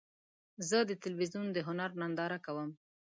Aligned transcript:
زه 0.69 0.77
د 0.89 0.91
تلویزیون 1.03 1.47
د 1.51 1.57
هنر 1.67 1.89
ننداره 2.01 2.37
کوم. 2.45 2.69